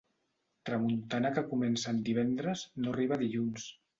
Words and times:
Tramuntana 0.69 1.31
que 1.35 1.43
comença 1.51 1.93
en 1.95 2.01
divendres 2.09 2.65
no 2.85 2.95
arriba 2.97 3.19
a 3.19 3.23
dilluns. 3.27 3.71